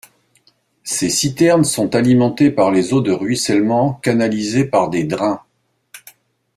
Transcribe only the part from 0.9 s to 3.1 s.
citernes sont alimentées par les eaux